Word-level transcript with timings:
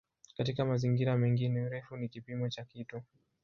Katika 0.37 0.65
mazingira 0.65 1.17
mengine 1.17 1.61
"urefu" 1.61 1.97
ni 1.97 2.09
kipimo 2.09 2.49
cha 2.49 2.65
kitu. 2.65 3.01